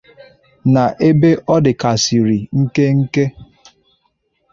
[0.73, 3.23] N'ebe ọ dịkarịsịrị nkenke